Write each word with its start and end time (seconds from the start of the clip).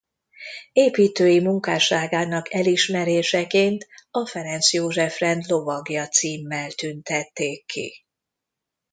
Építői 0.73 1.39
munkásságának 1.39 2.53
elismeréseként 2.53 3.87
a 4.11 4.27
Ferenc 4.27 4.73
József-rend 4.73 5.45
lovagja 5.47 6.07
címmel 6.07 6.71
tüntették 6.71 7.65
ki. 7.65 7.93